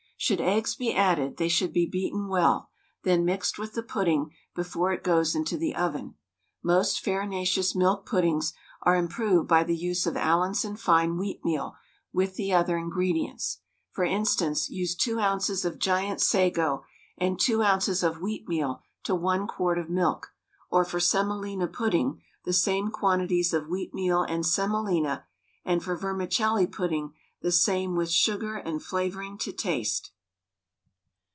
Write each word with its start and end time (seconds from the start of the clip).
Should 0.23 0.39
eggs 0.39 0.75
be 0.75 0.93
added, 0.93 1.37
they 1.37 1.47
should 1.47 1.73
be 1.73 1.87
beaten 1.89 2.27
well, 2.27 2.69
then 3.03 3.25
mixed 3.25 3.57
with 3.57 3.73
the 3.73 3.81
pudding 3.81 4.29
before 4.53 4.93
it 4.93 5.03
goes 5.03 5.33
into 5.33 5.57
the 5.57 5.75
oven. 5.75 6.13
Most 6.61 6.99
farinaceous 7.03 7.73
milk 7.75 8.05
puddings 8.05 8.53
are 8.83 8.95
improved 8.95 9.47
by 9.49 9.63
the 9.63 9.75
use 9.75 10.05
of 10.05 10.15
Allinson 10.15 10.75
fine 10.77 11.17
wheatmeal 11.17 11.73
with 12.13 12.35
the 12.35 12.53
other 12.53 12.77
ingredients. 12.77 13.61
For 13.89 14.03
instance, 14.03 14.69
use 14.69 14.93
2 14.93 15.19
oz. 15.19 15.65
of 15.65 15.79
giant 15.79 16.21
sago 16.21 16.83
and 17.17 17.39
2 17.39 17.63
oz. 17.63 18.03
of 18.03 18.17
wheatmeal 18.17 18.81
to 19.05 19.15
1 19.15 19.47
quart 19.47 19.79
of 19.79 19.89
milk; 19.89 20.35
or 20.69 20.85
for 20.85 20.99
semolina 20.99 21.65
pudding, 21.67 22.21
the 22.45 22.53
same 22.53 22.91
quantities 22.91 23.55
of 23.55 23.63
wheatmeal 23.69 24.21
and 24.29 24.45
semolina; 24.45 25.25
and 25.65 25.83
for 25.83 25.95
vermicelli 25.95 26.67
pudding 26.67 27.13
the 27.43 27.51
same, 27.51 27.95
with 27.95 28.07
sugar 28.07 28.53
and 28.57 28.83
flavouring 28.83 29.35
to 29.35 29.51
taste. 29.51 30.11